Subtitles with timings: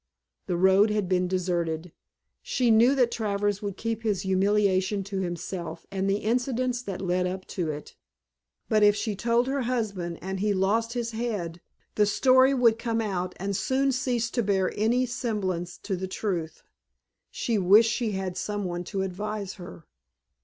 [0.47, 1.91] The road had been deserted.
[2.41, 7.27] She knew that Travers would keep his humiliation to himself and the incidents that led
[7.27, 7.95] up to it;
[8.67, 11.61] but if she told her husband and he lost his head
[11.93, 16.63] the story would come out and soon cease to bear any semblance to the truth.
[17.29, 19.85] She wished she had some one to advise her.